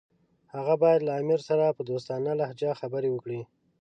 هغه 0.55 0.73
باید 0.83 1.01
له 1.07 1.13
امیر 1.21 1.39
سره 1.49 1.75
په 1.77 1.81
دوستانه 1.89 2.31
لهجه 2.39 2.71
خبرې 2.81 3.09
وکړي. 3.11 3.41